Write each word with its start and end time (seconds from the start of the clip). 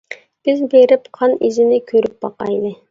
بىز 0.47 0.63
بېرىپ 0.71 1.05
قان 1.19 1.37
ئىزىنى 1.49 1.81
كۆرۈپ 1.93 2.21
باقايلى. 2.27 2.79